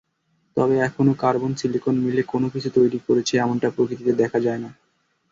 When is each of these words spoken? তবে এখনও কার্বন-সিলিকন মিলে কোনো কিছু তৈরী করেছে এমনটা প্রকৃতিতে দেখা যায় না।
তবে 0.57 0.75
এখনও 0.87 1.13
কার্বন-সিলিকন 1.23 1.95
মিলে 2.05 2.21
কোনো 2.31 2.47
কিছু 2.53 2.69
তৈরী 2.75 2.99
করেছে 3.07 3.33
এমনটা 3.37 3.67
প্রকৃতিতে 3.75 4.13
দেখা 4.21 4.39
যায় 4.45 4.61
না। 4.63 4.69